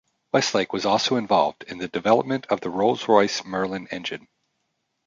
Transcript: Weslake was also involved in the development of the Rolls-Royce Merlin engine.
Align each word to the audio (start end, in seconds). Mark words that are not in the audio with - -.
Weslake 0.33 0.73
was 0.73 0.83
also 0.83 1.15
involved 1.15 1.63
in 1.67 1.77
the 1.77 1.87
development 1.87 2.47
of 2.47 2.59
the 2.61 2.71
Rolls-Royce 2.71 3.45
Merlin 3.45 3.87
engine. 3.91 4.27